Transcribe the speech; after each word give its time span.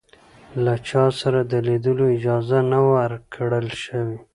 له 0.63 0.73
چا 0.89 1.03
سره 1.21 1.39
د 1.51 1.53
لیدلو 1.67 2.05
اجازه 2.17 2.59
نه 2.71 2.79
وه 2.83 2.91
ورکړل 3.05 3.67
شوې. 3.83 4.17